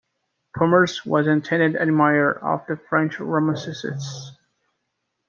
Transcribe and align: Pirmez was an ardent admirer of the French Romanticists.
Pirmez 0.57 1.05
was 1.05 1.27
an 1.27 1.43
ardent 1.51 1.75
admirer 1.75 2.31
of 2.43 2.65
the 2.65 2.75
French 2.75 3.19
Romanticists. 3.19 4.31